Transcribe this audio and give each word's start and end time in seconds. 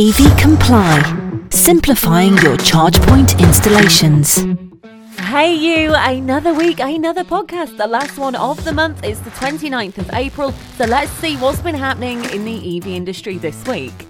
EV 0.00 0.38
Comply, 0.38 1.42
simplifying 1.50 2.38
your 2.38 2.56
charge 2.58 3.02
point 3.02 3.40
installations. 3.40 4.36
Hey, 5.18 5.52
you, 5.52 5.92
another 5.92 6.54
week, 6.54 6.78
another 6.78 7.24
podcast. 7.24 7.76
The 7.76 7.88
last 7.88 8.16
one 8.16 8.36
of 8.36 8.62
the 8.64 8.72
month 8.72 9.04
is 9.04 9.20
the 9.22 9.30
29th 9.30 9.98
of 9.98 10.08
April. 10.12 10.52
So 10.76 10.84
let's 10.84 11.10
see 11.14 11.36
what's 11.38 11.60
been 11.60 11.74
happening 11.74 12.22
in 12.26 12.44
the 12.44 12.76
EV 12.76 12.86
industry 12.86 13.38
this 13.38 13.66
week. 13.66 14.06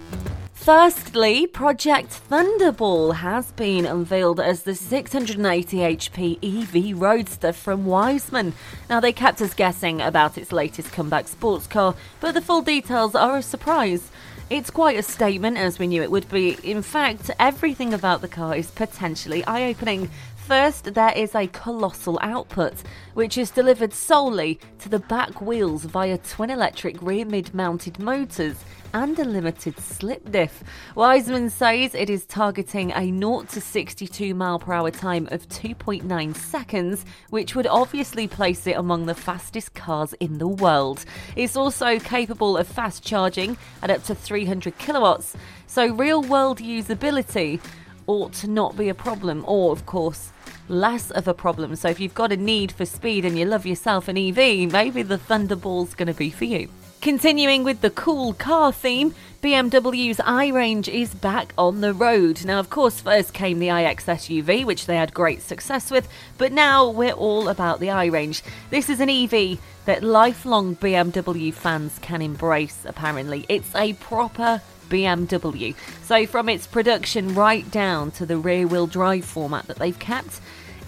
Firstly, 0.52 1.46
Project 1.46 2.20
Thunderball 2.28 3.14
has 3.14 3.52
been 3.52 3.86
unveiled 3.86 4.40
as 4.40 4.64
the 4.64 4.74
680 4.74 5.76
HP 5.78 6.38
EV 6.42 7.00
Roadster 7.00 7.54
from 7.54 7.86
Wiesmann. 7.86 8.52
Now, 8.90 9.00
they 9.00 9.14
kept 9.14 9.40
us 9.40 9.54
guessing 9.54 10.02
about 10.02 10.36
its 10.36 10.52
latest 10.52 10.92
comeback 10.92 11.28
sports 11.28 11.66
car, 11.66 11.94
but 12.20 12.32
the 12.32 12.42
full 12.42 12.60
details 12.60 13.14
are 13.14 13.38
a 13.38 13.42
surprise. 13.42 14.10
It's 14.50 14.70
quite 14.70 14.98
a 14.98 15.02
statement, 15.02 15.58
as 15.58 15.78
we 15.78 15.86
knew 15.86 16.02
it 16.02 16.10
would 16.10 16.26
be. 16.30 16.56
In 16.62 16.80
fact, 16.80 17.30
everything 17.38 17.92
about 17.92 18.22
the 18.22 18.28
car 18.28 18.56
is 18.56 18.70
potentially 18.70 19.44
eye 19.44 19.68
opening. 19.68 20.08
First, 20.48 20.94
there 20.94 21.12
is 21.14 21.34
a 21.34 21.46
colossal 21.48 22.18
output, 22.22 22.72
which 23.12 23.36
is 23.36 23.50
delivered 23.50 23.92
solely 23.92 24.58
to 24.78 24.88
the 24.88 24.98
back 24.98 25.42
wheels 25.42 25.84
via 25.84 26.16
twin 26.16 26.48
electric 26.48 27.02
rear 27.02 27.26
mid 27.26 27.52
mounted 27.52 27.98
motors 27.98 28.56
and 28.94 29.18
a 29.18 29.26
limited 29.26 29.78
slip 29.78 30.32
diff. 30.32 30.64
Wiesmann 30.96 31.50
says 31.50 31.94
it 31.94 32.08
is 32.08 32.24
targeting 32.24 32.92
a 32.92 33.12
0 33.12 33.42
to 33.50 33.60
62 33.60 34.34
mile 34.34 34.58
per 34.58 34.72
hour 34.72 34.90
time 34.90 35.28
of 35.30 35.46
2.9 35.50 36.34
seconds, 36.34 37.04
which 37.28 37.54
would 37.54 37.66
obviously 37.66 38.26
place 38.26 38.66
it 38.66 38.78
among 38.78 39.04
the 39.04 39.14
fastest 39.14 39.74
cars 39.74 40.14
in 40.14 40.38
the 40.38 40.48
world. 40.48 41.04
It's 41.36 41.56
also 41.56 41.98
capable 41.98 42.56
of 42.56 42.66
fast 42.66 43.04
charging 43.04 43.58
at 43.82 43.90
up 43.90 44.02
to 44.04 44.14
300 44.14 44.78
kilowatts, 44.78 45.36
so 45.66 45.92
real 45.92 46.22
world 46.22 46.60
usability 46.60 47.60
ought 48.06 48.32
to 48.32 48.48
not 48.48 48.78
be 48.78 48.88
a 48.88 48.94
problem, 48.94 49.44
or 49.46 49.72
of 49.72 49.84
course, 49.84 50.32
less 50.68 51.10
of 51.10 51.26
a 51.26 51.34
problem. 51.34 51.76
So 51.76 51.88
if 51.88 52.00
you've 52.00 52.14
got 52.14 52.32
a 52.32 52.36
need 52.36 52.72
for 52.72 52.84
speed 52.84 53.24
and 53.24 53.38
you 53.38 53.44
love 53.44 53.66
yourself 53.66 54.08
an 54.08 54.16
EV, 54.16 54.70
maybe 54.70 55.02
the 55.02 55.18
Thunderball's 55.18 55.94
going 55.94 56.08
to 56.08 56.14
be 56.14 56.30
for 56.30 56.44
you. 56.44 56.68
Continuing 57.00 57.62
with 57.62 57.80
the 57.80 57.90
cool 57.90 58.32
car 58.34 58.72
theme, 58.72 59.14
BMW's 59.40 60.16
iRange 60.16 60.88
is 60.88 61.14
back 61.14 61.54
on 61.56 61.80
the 61.80 61.94
road. 61.94 62.44
Now, 62.44 62.58
of 62.58 62.70
course, 62.70 63.00
first 63.00 63.32
came 63.32 63.60
the 63.60 63.68
iX 63.68 64.04
SUV, 64.04 64.64
which 64.64 64.86
they 64.86 64.96
had 64.96 65.14
great 65.14 65.40
success 65.40 65.92
with, 65.92 66.08
but 66.38 66.50
now 66.50 66.90
we're 66.90 67.12
all 67.12 67.48
about 67.48 67.78
the 67.78 67.86
iRange. 67.86 68.42
This 68.70 68.90
is 68.90 68.98
an 68.98 69.08
EV 69.08 69.60
that 69.84 70.02
lifelong 70.02 70.74
BMW 70.74 71.54
fans 71.54 72.00
can 72.00 72.20
embrace, 72.20 72.84
apparently. 72.84 73.46
It's 73.48 73.72
a 73.76 73.92
proper 73.94 74.60
BMW. 74.88 75.74
So, 76.02 76.26
from 76.26 76.48
its 76.48 76.66
production 76.66 77.34
right 77.34 77.68
down 77.70 78.10
to 78.12 78.26
the 78.26 78.36
rear 78.36 78.66
wheel 78.66 78.86
drive 78.86 79.24
format 79.24 79.66
that 79.66 79.78
they've 79.78 79.98
kept, 79.98 80.40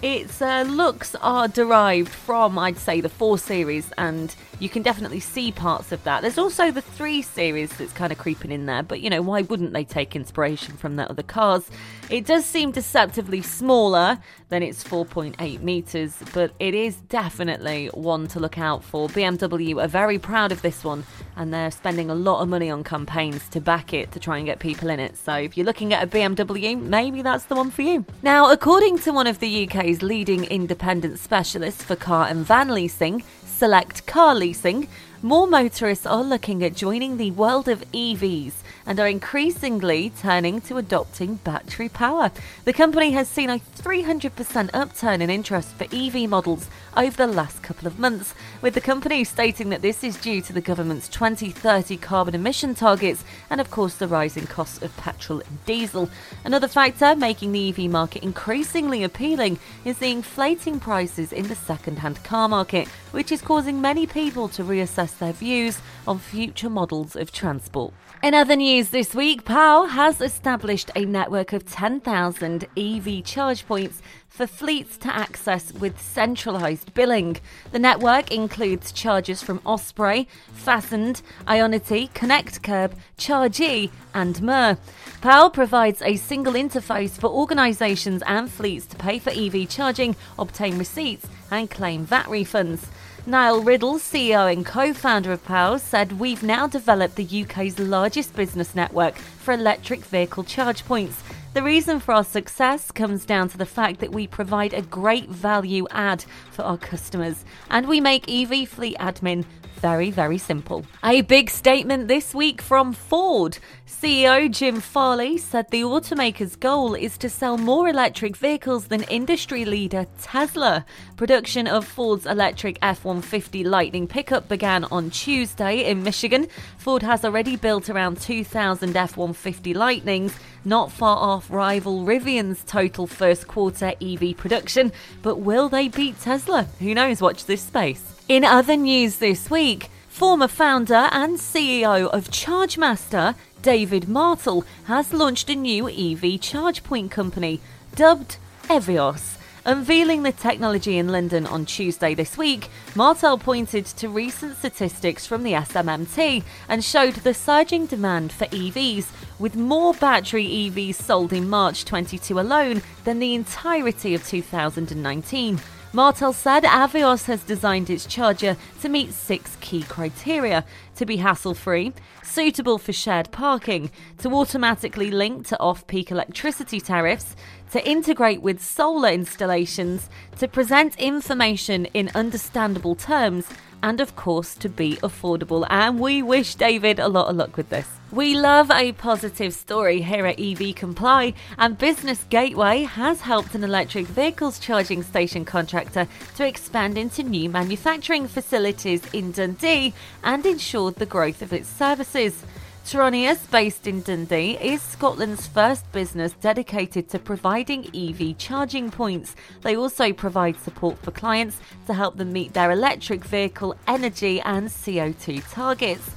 its 0.02 0.40
uh, 0.40 0.62
looks 0.62 1.14
are 1.16 1.46
derived 1.46 2.08
from, 2.08 2.58
I'd 2.58 2.78
say, 2.78 3.02
the 3.02 3.10
4 3.10 3.36
Series, 3.36 3.92
and 3.98 4.34
you 4.58 4.70
can 4.70 4.82
definitely 4.82 5.20
see 5.20 5.52
parts 5.52 5.92
of 5.92 6.02
that. 6.04 6.22
There's 6.22 6.38
also 6.38 6.70
the 6.70 6.80
3 6.80 7.20
Series 7.20 7.70
that's 7.76 7.92
kind 7.92 8.10
of 8.10 8.16
creeping 8.16 8.50
in 8.50 8.64
there, 8.64 8.82
but 8.82 9.02
you 9.02 9.10
know, 9.10 9.20
why 9.20 9.42
wouldn't 9.42 9.74
they 9.74 9.84
take 9.84 10.16
inspiration 10.16 10.76
from 10.78 10.96
the 10.96 11.08
other 11.10 11.22
cars? 11.22 11.70
It 12.10 12.26
does 12.26 12.44
seem 12.44 12.72
deceptively 12.72 13.40
smaller 13.40 14.18
than 14.48 14.64
its 14.64 14.82
4.8 14.82 15.60
metres, 15.60 16.16
but 16.34 16.50
it 16.58 16.74
is 16.74 16.96
definitely 16.96 17.86
one 17.94 18.26
to 18.28 18.40
look 18.40 18.58
out 18.58 18.82
for. 18.82 19.08
BMW 19.08 19.80
are 19.80 19.86
very 19.86 20.18
proud 20.18 20.50
of 20.50 20.60
this 20.60 20.82
one, 20.82 21.04
and 21.36 21.54
they're 21.54 21.70
spending 21.70 22.10
a 22.10 22.14
lot 22.16 22.42
of 22.42 22.48
money 22.48 22.68
on 22.68 22.82
campaigns 22.82 23.48
to 23.50 23.60
back 23.60 23.94
it 23.94 24.10
to 24.10 24.18
try 24.18 24.38
and 24.38 24.46
get 24.46 24.58
people 24.58 24.90
in 24.90 24.98
it. 24.98 25.16
So 25.18 25.34
if 25.34 25.56
you're 25.56 25.64
looking 25.64 25.94
at 25.94 26.02
a 26.02 26.06
BMW, 26.08 26.82
maybe 26.82 27.22
that's 27.22 27.44
the 27.44 27.54
one 27.54 27.70
for 27.70 27.82
you. 27.82 28.04
Now, 28.22 28.50
according 28.50 28.98
to 29.00 29.12
one 29.12 29.28
of 29.28 29.38
the 29.38 29.68
UK's 29.68 30.02
leading 30.02 30.42
independent 30.46 31.20
specialists 31.20 31.84
for 31.84 31.94
car 31.94 32.26
and 32.26 32.44
van 32.44 32.74
leasing, 32.74 33.22
Select 33.44 34.04
Car 34.06 34.34
Leasing, 34.34 34.88
more 35.22 35.46
motorists 35.46 36.06
are 36.06 36.22
looking 36.22 36.64
at 36.64 36.74
joining 36.74 37.18
the 37.18 37.30
world 37.32 37.68
of 37.68 37.84
EVs 37.92 38.52
and 38.86 38.98
are 38.98 39.06
increasingly 39.06 40.10
turning 40.18 40.62
to 40.62 40.78
adopting 40.78 41.34
battery 41.36 41.90
power. 41.90 42.30
The 42.64 42.72
company 42.72 43.10
has 43.10 43.28
seen 43.28 43.50
a 43.50 43.58
300% 43.58 44.70
upturn 44.72 45.20
in 45.20 45.28
interest 45.28 45.74
for 45.74 45.84
EV 45.92 46.28
models 46.28 46.68
over 46.96 47.16
the 47.16 47.26
last 47.26 47.62
couple 47.62 47.86
of 47.86 47.98
months, 47.98 48.34
with 48.62 48.72
the 48.74 48.80
company 48.80 49.22
stating 49.24 49.68
that 49.68 49.82
this 49.82 50.02
is 50.02 50.16
due 50.16 50.40
to 50.40 50.54
the 50.54 50.60
government's 50.60 51.08
2030 51.08 51.98
carbon 51.98 52.34
emission 52.34 52.74
targets 52.74 53.22
and, 53.50 53.60
of 53.60 53.70
course, 53.70 53.96
the 53.96 54.08
rising 54.08 54.46
costs 54.46 54.82
of 54.82 54.96
petrol 54.96 55.40
and 55.40 55.64
diesel. 55.66 56.08
Another 56.44 56.68
factor 56.68 57.14
making 57.14 57.52
the 57.52 57.68
EV 57.68 57.90
market 57.90 58.22
increasingly 58.22 59.04
appealing 59.04 59.58
is 59.84 59.98
the 59.98 60.10
inflating 60.10 60.80
prices 60.80 61.32
in 61.32 61.46
the 61.48 61.54
second 61.54 61.98
hand 61.98 62.22
car 62.24 62.48
market, 62.48 62.88
which 63.12 63.30
is 63.30 63.42
causing 63.42 63.80
many 63.80 64.06
people 64.06 64.48
to 64.48 64.64
reassess 64.64 65.09
their 65.14 65.32
views 65.32 65.80
on 66.06 66.18
future 66.18 66.70
models 66.70 67.16
of 67.16 67.32
transport. 67.32 67.92
In 68.22 68.34
other 68.34 68.54
news 68.54 68.90
this 68.90 69.14
week, 69.14 69.44
Paua 69.44 69.88
has 69.88 70.20
established 70.20 70.90
a 70.94 71.06
network 71.06 71.54
of 71.54 71.64
10,000 71.64 72.66
EV 72.76 73.24
charge 73.24 73.66
points 73.66 74.02
for 74.28 74.46
fleets 74.46 74.98
to 74.98 75.14
access 75.14 75.72
with 75.72 76.00
centralised 76.00 76.92
billing. 76.92 77.38
The 77.72 77.78
network 77.78 78.30
includes 78.30 78.92
chargers 78.92 79.42
from 79.42 79.60
Osprey, 79.64 80.28
Fastned, 80.52 81.22
Ionity, 81.46 82.12
Connect 82.12 82.62
Curb, 82.62 82.94
Char.gy, 83.16 83.90
and 84.14 84.42
Mer. 84.42 84.76
Paua 85.22 85.52
provides 85.52 86.02
a 86.02 86.16
single 86.16 86.52
interface 86.52 87.18
for 87.18 87.28
organisations 87.28 88.22
and 88.26 88.50
fleets 88.50 88.86
to 88.86 88.96
pay 88.96 89.18
for 89.18 89.30
EV 89.30 89.68
charging, 89.68 90.14
obtain 90.38 90.78
receipts, 90.78 91.26
and 91.50 91.70
claim 91.70 92.04
VAT 92.04 92.26
refunds. 92.26 92.86
Niall 93.30 93.62
Riddell, 93.62 94.00
CEO 94.00 94.52
and 94.52 94.66
co 94.66 94.92
founder 94.92 95.30
of 95.30 95.44
Paua, 95.44 95.78
said 95.78 96.18
we've 96.18 96.42
now 96.42 96.66
developed 96.66 97.14
the 97.14 97.42
UK's 97.42 97.78
largest 97.78 98.34
business 98.34 98.74
network 98.74 99.14
for 99.14 99.54
electric 99.54 100.00
vehicle 100.00 100.42
charge 100.42 100.84
points. 100.84 101.22
The 101.54 101.62
reason 101.62 102.00
for 102.00 102.12
our 102.12 102.24
success 102.24 102.90
comes 102.90 103.24
down 103.24 103.48
to 103.50 103.56
the 103.56 103.66
fact 103.66 104.00
that 104.00 104.10
we 104.10 104.26
provide 104.26 104.74
a 104.74 104.82
great 104.82 105.28
value 105.28 105.86
add 105.92 106.24
for 106.50 106.62
our 106.62 106.76
customers 106.76 107.44
and 107.70 107.86
we 107.86 108.00
make 108.00 108.28
EV 108.28 108.68
fleet 108.68 108.96
admin 108.98 109.44
very, 109.80 110.10
very 110.10 110.38
simple. 110.38 110.84
A 111.02 111.22
big 111.22 111.48
statement 111.50 112.06
this 112.06 112.34
week 112.34 112.60
from 112.60 112.92
Ford. 112.92 113.58
CEO 113.86 114.50
Jim 114.50 114.80
Farley 114.80 115.36
said 115.36 115.70
the 115.70 115.82
automaker's 115.82 116.56
goal 116.56 116.94
is 116.94 117.18
to 117.18 117.28
sell 117.28 117.58
more 117.58 117.88
electric 117.88 118.36
vehicles 118.36 118.86
than 118.86 119.02
industry 119.04 119.64
leader 119.64 120.06
Tesla. 120.20 120.84
Production 121.16 121.66
of 121.66 121.86
Ford's 121.86 122.26
electric 122.26 122.78
F 122.82 123.04
150 123.04 123.64
Lightning 123.64 124.06
pickup 124.06 124.48
began 124.48 124.84
on 124.84 125.10
Tuesday 125.10 125.84
in 125.84 126.02
Michigan. 126.02 126.46
Ford 126.78 127.02
has 127.02 127.24
already 127.24 127.56
built 127.56 127.90
around 127.90 128.20
2,000 128.20 128.96
F 128.96 129.16
150 129.16 129.74
Lightnings, 129.74 130.34
not 130.64 130.92
far 130.92 131.16
off 131.16 131.50
rival 131.50 132.04
Rivian's 132.04 132.62
total 132.64 133.06
first 133.06 133.48
quarter 133.48 133.94
EV 134.00 134.36
production. 134.36 134.92
But 135.22 135.40
will 135.40 135.68
they 135.68 135.88
beat 135.88 136.20
Tesla? 136.20 136.64
Who 136.80 136.94
knows? 136.94 137.20
Watch 137.20 137.46
this 137.46 137.62
space. 137.62 138.19
In 138.30 138.44
other 138.44 138.76
news 138.76 139.16
this 139.16 139.50
week, 139.50 139.90
former 140.08 140.46
founder 140.46 141.08
and 141.10 141.36
CEO 141.36 142.08
of 142.10 142.30
ChargeMaster, 142.30 143.34
David 143.60 144.08
Martell, 144.08 144.64
has 144.84 145.12
launched 145.12 145.50
a 145.50 145.56
new 145.56 145.88
EV 145.88 146.40
charge 146.40 146.84
point 146.84 147.10
company 147.10 147.60
dubbed 147.96 148.36
EVIOS. 148.68 149.36
Unveiling 149.64 150.22
the 150.22 150.30
technology 150.30 150.96
in 150.96 151.08
London 151.08 151.44
on 151.44 151.66
Tuesday 151.66 152.14
this 152.14 152.38
week, 152.38 152.68
Martell 152.94 153.36
pointed 153.36 153.84
to 153.84 154.08
recent 154.08 154.56
statistics 154.56 155.26
from 155.26 155.42
the 155.42 155.54
SMMT 155.54 156.44
and 156.68 156.84
showed 156.84 157.14
the 157.16 157.34
surging 157.34 157.86
demand 157.86 158.30
for 158.30 158.44
EVs, 158.46 159.06
with 159.40 159.56
more 159.56 159.92
battery 159.94 160.46
EVs 160.46 160.94
sold 160.94 161.32
in 161.32 161.48
March 161.48 161.84
22 161.84 162.38
alone 162.38 162.80
than 163.02 163.18
the 163.18 163.34
entirety 163.34 164.14
of 164.14 164.24
2019. 164.24 165.58
Martell 165.92 166.32
said 166.32 166.62
EVIOS 166.62 167.24
has 167.24 167.42
designed 167.42 167.90
its 167.90 168.06
charger 168.06 168.56
to 168.80 168.88
meet 168.88 169.12
six 169.12 169.56
key 169.60 169.82
criteria 169.82 170.64
to 170.94 171.04
be 171.04 171.16
hassle 171.16 171.52
free, 171.52 171.92
suitable 172.22 172.78
for 172.78 172.92
shared 172.92 173.28
parking, 173.32 173.90
to 174.18 174.28
automatically 174.32 175.10
link 175.10 175.48
to 175.48 175.58
off 175.58 175.84
peak 175.88 176.12
electricity 176.12 176.80
tariffs, 176.80 177.34
to 177.72 177.84
integrate 177.88 178.40
with 178.40 178.62
solar 178.62 179.08
installations, 179.08 180.08
to 180.38 180.46
present 180.46 180.96
information 181.00 181.86
in 181.86 182.08
understandable 182.14 182.94
terms, 182.94 183.48
and 183.82 184.00
of 184.00 184.16
course 184.16 184.54
to 184.56 184.68
be 184.68 184.96
affordable. 184.96 185.66
And 185.70 185.98
we 185.98 186.22
wish 186.22 186.54
David 186.54 186.98
a 186.98 187.08
lot 187.08 187.28
of 187.28 187.36
luck 187.36 187.56
with 187.56 187.68
this. 187.70 187.88
We 188.12 188.34
love 188.34 188.72
a 188.72 188.92
positive 188.92 189.54
story 189.54 190.02
here 190.02 190.26
at 190.26 190.40
EV 190.40 190.74
Comply, 190.74 191.32
and 191.56 191.78
Business 191.78 192.24
Gateway 192.28 192.82
has 192.82 193.20
helped 193.20 193.54
an 193.54 193.62
electric 193.62 194.06
vehicles 194.06 194.58
charging 194.58 195.04
station 195.04 195.44
contractor 195.44 196.08
to 196.36 196.46
expand 196.46 196.98
into 196.98 197.22
new 197.22 197.48
manufacturing 197.48 198.26
facilities 198.26 199.02
in 199.12 199.30
Dundee 199.30 199.94
and 200.24 200.44
ensured 200.44 200.96
the 200.96 201.06
growth 201.06 201.40
of 201.40 201.52
its 201.52 201.68
services. 201.68 202.44
Tronius, 202.90 203.48
based 203.52 203.86
in 203.86 204.02
Dundee, 204.02 204.58
is 204.60 204.82
Scotland's 204.82 205.46
first 205.46 205.92
business 205.92 206.32
dedicated 206.40 207.08
to 207.10 207.20
providing 207.20 207.86
EV 207.94 208.36
charging 208.36 208.90
points. 208.90 209.36
They 209.62 209.76
also 209.76 210.12
provide 210.12 210.58
support 210.58 210.98
for 210.98 211.12
clients 211.12 211.60
to 211.86 211.94
help 211.94 212.16
them 212.16 212.32
meet 212.32 212.52
their 212.52 212.72
electric 212.72 213.24
vehicle 213.24 213.76
energy 213.86 214.40
and 214.40 214.66
CO2 214.66 215.40
targets. 215.52 216.10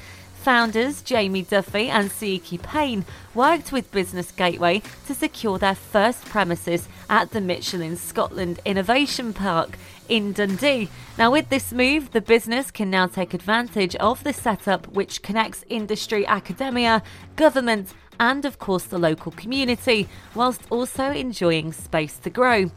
Founders 0.43 1.01
Jamie 1.01 1.43
Duffy 1.43 1.89
and 1.89 2.11
Siiki 2.11 2.61
Payne 2.61 3.05
worked 3.33 3.71
with 3.71 3.89
Business 3.91 4.29
Gateway 4.29 4.81
to 5.07 5.13
secure 5.13 5.57
their 5.57 5.73
first 5.73 6.25
premises 6.25 6.89
at 7.09 7.31
the 7.31 7.39
Michelin 7.39 7.95
Scotland 7.95 8.59
Innovation 8.65 9.31
Park 9.31 9.77
in 10.09 10.33
Dundee. 10.33 10.89
Now, 11.17 11.31
with 11.31 11.47
this 11.47 11.71
move, 11.71 12.11
the 12.11 12.19
business 12.19 12.71
can 12.71 12.89
now 12.89 13.07
take 13.07 13.33
advantage 13.33 13.95
of 13.95 14.21
the 14.25 14.33
setup 14.33 14.85
which 14.89 15.21
connects 15.21 15.63
industry, 15.69 16.27
academia, 16.27 17.03
government, 17.37 17.93
and 18.19 18.43
of 18.43 18.59
course 18.59 18.83
the 18.83 18.99
local 18.99 19.31
community, 19.31 20.09
whilst 20.35 20.63
also 20.69 21.05
enjoying 21.05 21.71
space 21.71 22.17
to 22.17 22.29
grow. 22.29 22.69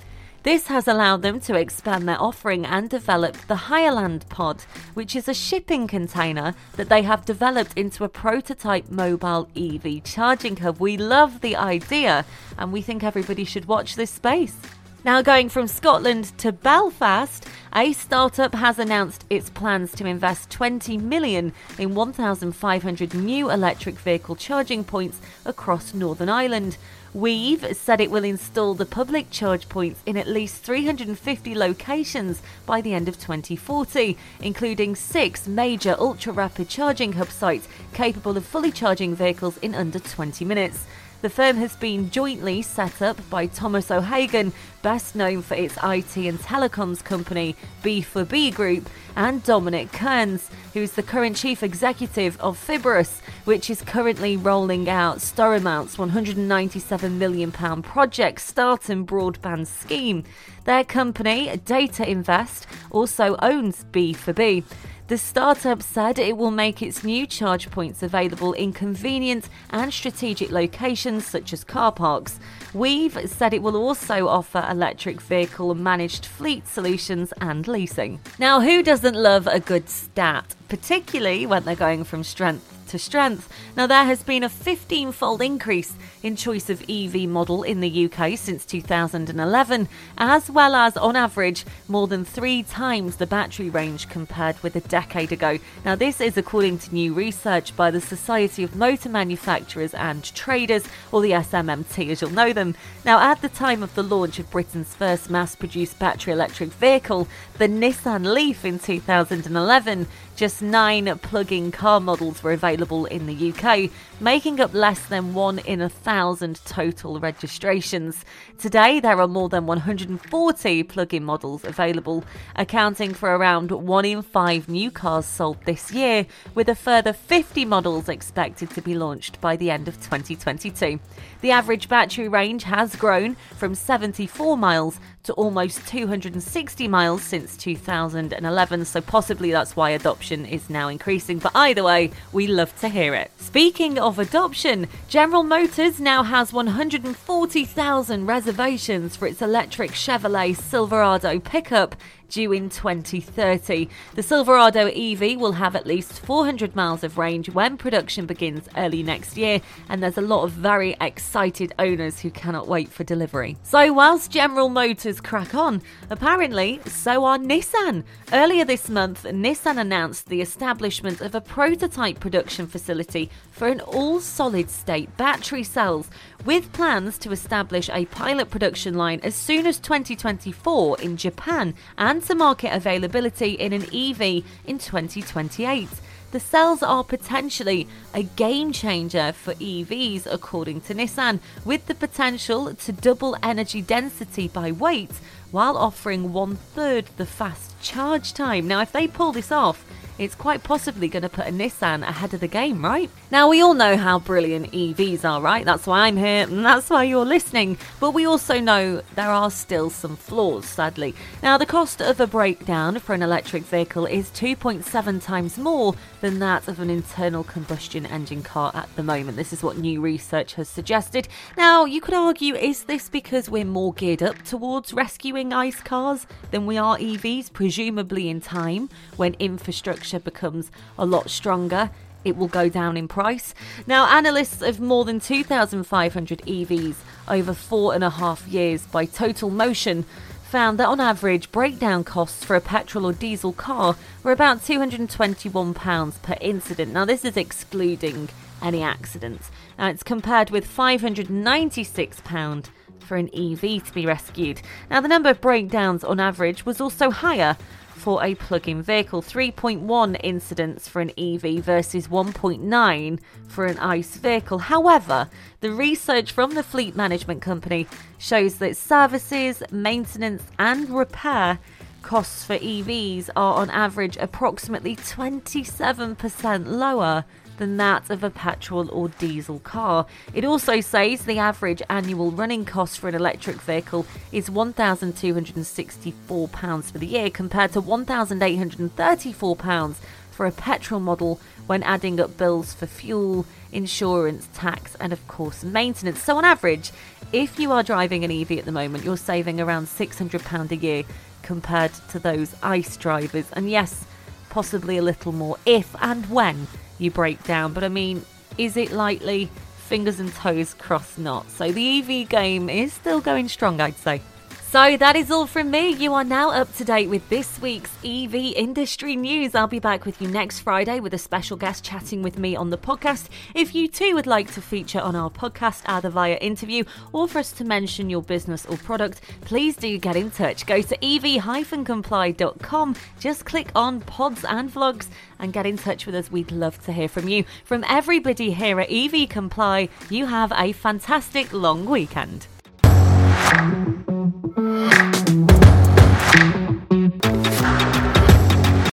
This 0.47 0.69
has 0.69 0.87
allowed 0.87 1.23
them 1.23 1.41
to 1.41 1.57
expand 1.57 2.09
their 2.09 2.23
offering 2.23 2.65
and 2.65 2.89
develop 2.89 3.37
the 3.49 3.57
Hireland 3.57 4.29
Pod, 4.29 4.63
which 4.95 5.17
is 5.17 5.27
a 5.27 5.35
shipping 5.35 5.89
container 5.89 6.55
that 6.77 6.89
they 6.89 7.03
have 7.03 7.25
developed 7.25 7.77
into 7.77 8.05
a 8.05 8.09
prototype 8.09 8.89
mobile 8.89 9.49
EV 9.57 10.05
charging 10.05 10.57
hub. 10.59 10.79
We 10.79 10.99
love 10.99 11.41
the 11.41 11.57
idea 11.57 12.25
and 12.57 12.73
we 12.73 12.81
think 12.81 13.03
everybody 13.03 13.45
should 13.45 13.65
watch 13.65 13.97
this 13.97 14.13
space. 14.13 14.57
Now, 15.05 15.21
going 15.21 15.49
from 15.49 15.67
Scotland 15.67 16.27
to 16.39 16.53
Belfast, 16.53 17.45
a 17.75 17.93
startup 17.93 18.55
has 18.55 18.79
announced 18.79 19.25
its 19.29 19.51
plans 19.51 19.93
to 19.97 20.07
invest 20.07 20.51
20 20.51 20.97
million 20.99 21.53
in 21.77 21.97
1,500 21.97 23.15
new 23.15 23.51
electric 23.51 23.97
vehicle 23.99 24.37
charging 24.37 24.85
points 24.85 25.21
across 25.45 25.93
Northern 25.93 26.29
Ireland. 26.29 26.77
Weev 27.17 27.75
said 27.75 28.03
it 28.03 28.11
will 28.11 28.25
install 28.25 28.75
the 28.75 28.85
public 28.85 29.31
charge 29.31 29.71
points 29.71 30.03
in 30.05 30.19
at 30.19 30.29
least 30.29 30.63
350 30.63 31.55
locations 31.55 32.43
by 32.67 32.83
the 32.83 32.93
end 32.93 33.09
of 33.09 33.19
2040, 33.19 34.19
including 34.41 34.95
six 34.95 35.49
major 35.49 35.97
ultra 35.99 36.31
rapid 36.31 36.69
charging 36.69 37.15
hub 37.15 37.31
sites 37.31 37.69
capable 37.95 38.37
of 38.37 38.45
fully 38.45 38.71
charging 38.71 39.17
vehicles 39.17 39.57
in 39.59 39.75
under 39.75 39.99
20 39.99 40.45
minutes. 40.45 40.85
The 41.23 41.31
firm 41.31 41.57
has 41.57 41.75
been 41.75 42.11
jointly 42.11 42.61
set 42.61 43.01
up 43.01 43.19
by 43.31 43.47
Thomas 43.47 43.91
O'Hagan, 43.91 44.53
best 44.83 45.17
known 45.17 45.41
for 45.41 45.55
its 45.55 45.77
IT 45.83 46.17
and 46.17 46.39
telecoms 46.39 47.03
company 47.03 47.57
B4B 47.83 48.55
Group, 48.55 48.89
and 49.17 49.43
Dominic 49.43 49.93
Kearns, 49.93 50.51
who 50.75 50.81
is 50.81 50.93
the 50.93 51.03
current 51.03 51.35
chief 51.35 51.63
executive 51.63 52.39
of 52.39 52.59
Fibrus, 52.59 53.21
which 53.45 53.71
is 53.71 53.81
currently 53.81 54.37
rolling 54.37 54.91
out 54.91 55.17
Stormont's 55.17 55.97
£197 55.97 57.13
million 57.13 57.51
project 57.51 58.41
Stratum 58.41 59.07
broadband 59.07 59.67
scheme. 59.67 60.23
Their 60.65 60.85
company, 60.85 61.57
Data 61.65 62.09
Invest, 62.09 62.67
also 62.91 63.37
owns 63.41 63.87
B4B. 63.91 64.65
The 65.09 65.19
startup 65.19 65.83
said 65.83 66.19
it 66.19 66.37
will 66.37 66.51
make 66.51 66.83
its 66.83 67.05
new 67.05 67.29
charge 67.29 67.71
points 67.71 68.03
available 68.03 68.53
in 68.55 68.73
convenient 68.73 69.49
and 69.71 69.95
strategic 69.95 70.51
locations 70.51 71.25
such 71.25 71.53
as 71.53 71.63
car 71.63 71.93
parks. 71.93 72.41
Weev 72.75 73.29
said 73.29 73.55
it 73.55 73.63
will 73.63 73.77
also 73.77 74.27
offer 74.27 74.67
electric 74.69 75.21
vehicle 75.21 75.77
managed 75.77 76.27
fleet 76.27 76.67
solutions 76.67 77.33
and 77.41 77.69
leasing. 77.69 78.19
Now, 78.41 78.61
who 78.61 78.83
doesn't 78.83 79.15
love 79.15 79.47
a 79.47 79.61
good 79.61 79.89
stat, 79.89 80.57
particularly 80.69 81.47
when 81.47 81.63
they're 81.63 81.77
going 81.77 82.03
from 82.03 82.25
strength 82.25 82.76
to 82.89 82.99
strength. 82.99 83.49
Now, 83.77 83.87
there 83.87 84.05
has 84.05 84.23
been 84.23 84.45
a 84.45 84.49
15 84.49 85.13
fold 85.13 85.43
increase 85.43 85.95
in 86.23 86.37
choice 86.37 86.71
of 86.71 86.83
EV 86.89 87.29
model 87.29 87.63
in 87.63 87.81
the 87.81 88.07
UK 88.07 88.39
since 88.39 88.65
2011, 88.65 89.89
as 90.19 90.51
well 90.51 90.75
as, 90.75 90.97
on 90.97 91.17
average, 91.17 91.65
more 91.89 92.07
than 92.07 92.25
three 92.25 92.63
times 92.63 93.17
the 93.17 93.27
battery 93.27 93.71
range 93.71 94.09
compared 94.09 94.63
with 94.63 94.77
a 94.77 94.81
decade 94.81 95.33
ago. 95.33 95.59
Now, 95.85 95.95
this 95.95 96.21
is 96.21 96.37
according 96.37 96.79
to 96.79 96.95
new 96.95 97.13
research 97.13 97.77
by 97.77 97.91
the 97.91 98.01
Society 98.01 98.63
of 98.63 98.77
Motor 98.77 99.09
Manufacturers 99.09 99.95
and 99.95 100.25
Traders, 100.35 100.85
or 101.13 101.21
the 101.21 101.33
SMMT 101.33 102.11
as 102.11 102.21
you'll 102.21 102.31
know 102.31 102.53
them. 102.53 102.75
Now, 103.05 103.21
at 103.21 103.43
the 103.43 103.49
time 103.49 103.83
of 103.83 103.95
the 103.95 104.03
launch 104.03 104.39
of 104.39 104.51
Britain's 104.51 104.95
first 104.95 105.29
mass 105.31 105.55
produced 105.55 105.99
battery 105.99 106.33
electric 106.33 106.71
vehicle, 106.71 107.29
the 107.59 107.69
Nissan 107.69 108.33
Leaf 108.33 108.65
in 108.65 108.79
2011, 108.79 110.07
just 110.37 110.61
nine 110.61 111.19
plug 111.19 111.51
in 111.51 111.73
car 111.73 111.99
models 111.99 112.43
were 112.43 112.53
available 112.53 112.76
in 113.07 113.27
the 113.27 113.53
UK, 113.53 113.91
making 114.21 114.61
up 114.61 114.73
less 114.73 115.07
than 115.07 115.35
one 115.35 115.59
in 115.61 115.81
a 115.83 115.89
thousand 115.89 116.65
total 116.65 117.21
registrations. 117.21 118.25
Today, 118.59 118.99
there 118.99 119.21
are 119.21 119.29
more 119.29 119.51
than 119.51 119.67
140 119.67 120.83
plug 120.85 121.13
in 121.13 121.25
models 121.25 121.65
available, 121.65 122.25
accounting 122.55 123.13
for 123.13 123.37
around 123.37 123.71
one 123.71 124.07
in 124.07 124.23
five 124.23 124.69
new 124.69 124.91
cars 124.91 125.27
sold 125.27 125.59
this 125.67 125.93
year, 125.93 126.27
with 126.55 126.69
a 126.69 126.75
further 126.75 127.13
50 127.13 127.67
models 127.67 128.09
expected 128.09 128.71
to 128.71 128.81
be 128.81 128.95
launched 128.95 129.41
by 129.41 129.57
the 129.57 129.71
end 129.71 129.87
of 129.89 129.97
2022. 129.97 130.99
The 131.43 131.51
average 131.51 131.89
battery 131.89 132.29
range 132.29 132.63
has 132.65 132.97
grown 132.97 133.37
from 133.57 133.75
74 133.75 134.57
miles 134.57 134.99
to 135.25 135.33
almost 135.35 135.87
260 135.89 136.89
miles 136.89 137.23
since 137.23 137.57
2011, 137.57 138.85
so 138.85 139.01
possibly 139.01 139.51
that's 139.51 139.77
why 139.77 139.91
adoption 139.91 140.47
is 140.47 140.71
now 140.71 140.89
increasing. 140.89 141.39
But 141.39 141.53
either 141.55 141.83
way, 141.83 142.13
we 142.33 142.47
love 142.47 142.79
to 142.81 142.89
hear 142.89 143.13
it. 143.13 143.31
Speaking 143.39 143.99
of 143.99 144.06
adoption, 144.07 144.87
General 145.09 145.43
Motors 145.43 145.99
now 145.99 146.23
has 146.23 146.53
140,000 146.53 148.25
reservations 148.25 149.17
for 149.17 149.27
its 149.27 149.43
electric 149.43 149.91
Chevrolet 149.91 150.57
Silverado 150.57 151.41
pickup 151.41 151.97
due 152.29 152.53
in 152.53 152.69
2030. 152.69 153.89
The 154.15 154.23
Silverado 154.23 154.89
EV 154.89 155.39
will 155.39 155.53
have 155.53 155.77
at 155.77 155.87
least 155.87 156.21
400 156.21 156.75
miles 156.77 157.05
of 157.05 157.19
range 157.19 157.51
when 157.51 157.77
production 157.77 158.27
begins 158.27 158.69
early 158.77 159.03
next 159.03 159.37
year, 159.37 159.61
and 159.89 160.03
there's 160.03 160.19
a 160.19 160.23
lot 160.23 160.45
of 160.45 160.53
very 160.53 160.97
excited 161.01 161.75
owners 161.79 162.21
who 162.21 162.31
cannot 162.31 162.69
wait 162.69 162.89
for 162.89 163.05
delivery. 163.05 163.57
So, 163.63 163.93
whilst 163.93 164.31
General 164.31 164.69
Motors 164.69 165.21
crack 165.21 165.55
on, 165.55 165.83
apparently 166.11 166.81
so 166.87 167.25
are 167.25 167.39
Nissan. 167.39 168.05
Earlier 168.33 168.65
this 168.65 168.89
month, 168.89 169.25
Nissan 169.25 169.79
announced 169.79 170.29
the 170.29 170.41
establishment 170.41 171.21
of 171.21 171.35
a 171.35 171.41
prototype 171.41 172.21
production 172.21 172.67
facility 172.67 173.31
for 173.51 173.69
an 173.69 173.81
all 173.81 174.21
solid 174.21 174.71
state 174.71 175.17
battery 175.17 175.63
cells, 175.63 176.11
with 176.45 176.73
plans 176.73 177.19
to 177.19 177.33
establish 177.33 177.89
a 177.91 178.05
pilot 178.07 178.51
production 178.51 178.95
line 178.95 179.21
as 179.23 179.35
soon 179.35 179.67
as 179.67 179.79
2024 179.79 181.01
in 181.01 181.17
Japan 181.17 181.75
and 182.17 182.25
to 182.25 182.35
market 182.35 182.73
availability 182.75 183.51
in 183.51 183.75
an 183.75 183.83
EV 183.95 184.43
in 184.65 184.79
2028. 184.79 185.87
The 186.31 186.41
cells 186.41 186.83
are 186.83 187.05
potentially 187.05 187.87
a 188.15 188.23
game 188.23 188.73
changer 188.73 189.33
for 189.33 189.53
EVs, 189.53 190.25
according 190.25 190.81
to 190.83 190.95
Nissan, 190.95 191.41
with 191.63 191.85
the 191.85 191.95
potential 191.95 192.75
to 192.75 192.93
double 192.93 193.37
energy 193.43 193.83
density 193.83 194.49
by 194.49 194.73
weight 194.73 195.11
while 195.51 195.77
offering 195.77 196.33
one 196.33 196.57
third 196.57 197.05
the 197.19 197.27
fast 197.27 197.79
charge 197.83 198.33
time. 198.33 198.67
Now, 198.67 198.81
if 198.81 198.93
they 198.93 199.07
pull 199.07 199.33
this 199.33 199.53
off, 199.53 199.85
it's 200.19 200.35
quite 200.35 200.63
possibly 200.63 201.09
going 201.09 201.23
to 201.23 201.29
put 201.29 201.47
a 201.47 201.51
Nissan 201.51 202.01
ahead 202.01 202.33
of 202.33 202.41
the 202.41 202.49
game, 202.49 202.83
right? 202.83 203.11
Now, 203.29 203.49
we 203.49 203.61
all 203.61 203.75
know 203.75 203.97
how 203.97 204.21
brilliant 204.21 204.71
EVs 204.71 205.25
are, 205.25 205.41
right? 205.41 205.65
That's 205.65 205.85
why 205.85 206.03
I'm 206.03 206.17
here 206.17 206.45
and 206.45 206.65
that's 206.65 206.89
why 206.89 207.03
you're 207.03 207.25
listening. 207.25 207.77
But 207.99 208.13
we 208.13 208.25
also 208.25 208.61
know 208.61 209.03
there 209.17 209.33
are 209.33 209.51
still 209.51 209.91
some 209.91 210.15
flaws, 210.15 210.65
sadly. 210.65 211.13
Now, 211.43 211.59
the 211.59 211.67
cost 211.67 212.01
of 212.01 212.21
a 212.21 212.29
breakdown 212.29 213.01
for 213.01 213.15
an 213.15 213.25
electric 213.25 213.65
vehicle 213.65 214.07
is 214.07 214.31
2.7 214.31 215.21
times 215.21 215.59
more 215.59 215.97
than 216.21 216.39
that 216.39 216.69
of 216.69 216.79
an 216.79 216.89
internal 216.89 217.43
combustion 217.43 218.07
engine 218.07 218.45
car 218.45 218.71
at 218.77 218.95
the 218.95 219.03
moment. 219.03 219.37
This 219.37 219.53
is 219.53 219.61
what 219.61 219.77
new 219.77 220.01
research 220.01 220.55
has 220.55 220.69
suggested. 220.69 221.27
Now, 221.57 221.85
you 221.85 222.01
could 222.01 222.15
argue 222.15 222.55
is 222.55 222.85
this 222.85 223.09
because 223.09 223.51
we're 223.51 223.65
more 223.65 223.93
geared 223.93 224.23
up 224.23 224.41
towards 224.43 224.93
rescuing 224.93 225.53
ICE 225.53 225.81
cars 225.81 226.29
than 226.53 226.65
we 226.65 226.79
are 226.79 226.97
EVs, 226.97 227.53
presumably 227.53 228.29
in 228.29 228.41
time 228.41 228.89
when 229.17 229.35
infrastructure 229.41 230.21
becomes 230.21 230.71
a 230.97 231.05
lot 231.05 231.29
stronger, 231.29 231.91
it 232.27 232.37
will 232.37 232.49
go 232.49 232.69
down 232.69 232.97
in 232.97 233.09
price. 233.09 233.55
Now, 233.87 234.07
analysts 234.07 234.61
of 234.61 234.81
more 234.81 235.05
than 235.05 235.21
2,500 235.21 236.41
EVs 236.41 236.97
over 237.29 237.55
four 237.55 237.95
and 237.95 238.03
a 238.03 238.11
half 238.11 238.47
years 238.49 238.85
by 238.87 239.07
Total 239.07 239.49
Motion 239.49 240.05
found 240.43 240.79
that 240.79 240.89
on 240.89 241.01
average, 241.01 241.53
breakdown 241.53 242.05
costs 242.05 242.45
for 242.45 242.57
a 242.57 242.61
petrol 242.61 243.07
or 243.07 243.13
diesel 243.13 243.53
car 243.53 243.97
were 244.23 244.33
about 244.33 244.59
£221 244.59 246.23
per 246.23 246.37
incident. 246.41 246.93
Now, 246.93 247.05
this 247.05 247.25
is 247.25 247.37
excluding 247.37 248.29
any 248.61 248.83
accidents. 248.83 249.51
Now, 249.79 249.89
it's 249.89 250.03
compared 250.03 250.51
with 250.51 250.67
£596 250.67 252.67
for 253.01 253.17
an 253.17 253.31
EV 253.33 253.85
to 253.85 253.95
be 253.95 254.05
rescued. 254.05 254.63
Now, 254.91 255.01
the 255.01 255.09
number 255.09 255.29
of 255.29 255.41
breakdowns 255.41 256.03
on 256.03 256.19
average 256.19 256.67
was 256.67 256.81
also 256.81 257.11
higher 257.11 257.57
for 257.97 258.23
a 258.23 258.35
plug 258.35 258.69
in 258.69 258.83
vehicle 258.83 259.23
3.1 259.23 260.21
incidents 260.23 260.87
for 260.87 261.01
an 261.01 261.11
EV 261.19 261.65
versus 261.65 262.09
1.9 262.09 263.21
for 263.49 263.67
an 263.67 263.79
ICE 263.79 264.17
vehicle. 264.17 264.59
However, 264.59 265.29
the 265.61 265.73
research 265.73 266.31
from 266.31 266.55
the 266.55 266.63
fleet 266.63 266.95
management 266.95 267.43
company 267.43 267.87
shows 268.19 268.59
that 268.59 268.77
services, 268.77 269.63
maintenance, 269.71 270.45
and 270.59 270.91
repair 270.91 271.59
costs 272.03 272.45
for 272.45 272.57
EVs 272.59 273.31
are 273.35 273.57
on 273.57 273.71
average 273.71 274.17
approximately 274.19 274.95
27% 274.95 276.67
lower 276.67 277.25
than 277.59 277.77
that 277.79 278.11
of 278.11 278.23
a 278.25 278.31
petrol 278.31 278.89
or 278.91 279.09
diesel 279.09 279.59
car. 279.61 280.07
It 280.35 280.45
also 280.45 280.81
says 280.81 281.25
the 281.25 281.39
average 281.39 281.83
annual 281.89 282.31
running 282.31 282.65
cost 282.65 282.99
for 282.99 283.09
an 283.09 283.15
electric 283.15 283.61
vehicle 283.61 284.07
is 284.33 284.51
£1,264 284.51 286.93
for 286.93 286.99
the 286.99 287.07
year 287.07 287.31
compared 287.31 287.73
to 287.73 287.81
£1,834 287.83 289.95
for 290.31 290.47
a 290.47 290.53
petrol 290.53 291.01
model 291.01 291.41
when 291.67 291.83
adding 291.83 292.21
up 292.21 292.37
bills 292.37 292.75
for 292.75 292.87
fuel, 292.87 293.47
insurance, 293.73 294.49
tax, 294.55 294.95
and 294.97 295.13
of 295.13 295.27
course 295.27 295.65
maintenance. 295.65 296.23
So, 296.23 296.37
on 296.37 296.45
average, 296.45 296.93
if 297.33 297.59
you 297.59 297.73
are 297.73 297.83
driving 297.83 298.23
an 298.25 298.31
EV 298.31 298.53
at 298.53 298.67
the 298.67 298.73
moment, 298.73 299.05
you're 299.05 299.17
saving 299.17 299.61
around 299.61 299.87
£600 299.87 300.71
a 300.71 300.77
year 300.77 301.03
compared 301.43 301.93
to 302.11 302.19
those 302.19 302.55
ICE 302.63 302.97
drivers. 302.99 303.47
And 303.53 303.71
yes, 303.71 304.05
possibly 304.51 304.99
a 304.99 305.03
little 305.03 305.33
more 305.33 305.57
if 305.67 305.97
and 306.01 306.31
when 306.31 306.69
you 306.99 307.11
break 307.11 307.43
down. 307.45 307.73
But 307.73 307.85
I 307.85 307.89
mean, 307.89 308.25
is 308.59 308.77
it 308.77 308.93
likely? 308.93 309.51
Fingers 309.77 310.19
and 310.19 310.35
toes 310.35 310.75
crossed 310.75 311.19
not. 311.19 311.49
So 311.51 311.71
the 311.71 311.99
EV 312.01 312.29
game 312.29 312.69
is 312.69 312.93
still 312.93 313.21
going 313.21 313.49
strong, 313.49 313.81
I'd 313.81 313.97
say. 313.97 314.21
So 314.69 314.97
that 314.97 315.15
is 315.15 315.31
all 315.31 315.47
from 315.47 315.71
me. 315.71 315.91
You 315.91 316.13
are 316.15 316.25
now 316.25 316.51
up 316.51 316.75
to 316.77 316.85
date 316.85 317.09
with 317.09 317.27
this 317.29 317.63
week's 317.63 317.93
EV 318.05 318.35
industry 318.35 319.15
news. 319.15 319.55
I'll 319.55 319.69
be 319.69 319.79
back 319.79 320.05
with 320.05 320.21
you 320.21 320.27
next 320.29 320.59
Friday 320.59 320.99
with 320.99 321.15
a 321.15 321.19
special 321.19 321.57
guest 321.57 321.85
chatting 321.85 322.21
with 322.21 322.37
me 322.37 322.57
on 322.57 322.71
the 322.71 322.77
podcast. 322.77 323.29
If 323.55 323.77
you 323.77 323.87
too 323.87 324.15
would 324.15 324.27
like 324.27 324.53
to 324.53 324.61
feature 324.61 325.01
on 325.01 325.15
our 325.15 325.31
podcast, 325.31 325.83
either 325.87 326.11
via 326.11 326.35
interview 326.39 326.83
or 327.13 327.29
for 327.29 327.39
us 327.39 327.53
to 327.53 327.65
mention 327.65 328.11
your 328.11 328.23
business 328.23 328.67
or 328.67 328.77
product, 328.77 329.21
please 329.43 329.77
do 329.77 329.97
get 329.99 330.17
in 330.17 330.33
touch. 330.33 330.67
Go 330.67 330.83
to 330.83 330.97
ev-comply.com, 331.03 332.97
just 333.21 333.45
click 333.45 333.71
on 333.75 334.01
pods 334.01 334.45
and 334.45 334.71
vlogs 334.71 335.07
and 335.39 335.53
get 335.53 335.65
in 335.65 335.79
touch 335.79 336.07
with 336.07 336.17
us. 336.17 336.31
We'd 336.31 336.51
love 336.51 336.85
to 336.87 336.93
hear 336.93 337.09
from 337.09 337.29
you. 337.29 337.45
From 337.65 337.85
everybody 337.89 338.51
here 338.51 338.81
at 338.81 338.91
EV 338.91 339.29
Comply, 339.29 339.89
you 340.11 340.27
have 340.27 340.53
a 340.57 340.73
fantastic 340.73 341.53
long 341.53 341.87
weekend. 341.87 342.49